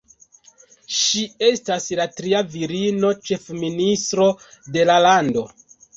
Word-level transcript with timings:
Ŝi 0.99 1.25
estas 1.47 1.85
la 1.99 2.07
tria 2.19 2.41
virino-ĉefministro 2.55 4.29
de 4.79 4.89
la 4.93 4.97
lando. 5.09 5.45